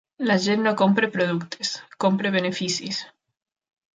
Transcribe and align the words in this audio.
La 0.29 0.35
gent 0.45 0.61
no 0.67 0.71
compra 0.79 1.09
productes, 1.17 1.73
compra 2.05 2.33
beneficis. 2.39 3.03